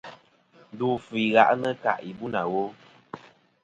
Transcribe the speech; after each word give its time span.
Ndo 0.71 0.85
àfɨ 0.95 1.13
i 1.25 1.27
ghaʼnɨ 1.33 1.69
kaʼ 1.83 1.97
yì 2.05 2.11
bu 2.17 2.25
nà 2.33 2.41
wo. 2.51 2.63